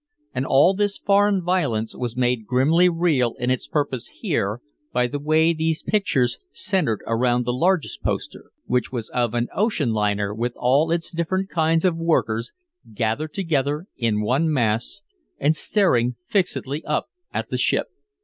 [0.33, 4.59] And all this foreign violence was made grimly real in its purpose here
[4.91, 9.93] by the way these pictures centered around the largest poster, which was of an ocean
[9.93, 12.51] liner with all its different kinds of workers
[12.91, 15.03] gathered together in one mass
[15.37, 17.89] and staring fixedly up at the ship.